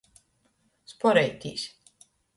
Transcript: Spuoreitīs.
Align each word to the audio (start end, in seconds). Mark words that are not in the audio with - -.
Spuoreitīs. 0.93 1.67